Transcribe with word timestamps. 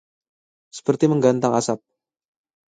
Seperti 0.77 1.05
menggantang 1.07 1.53
asap 1.61 1.79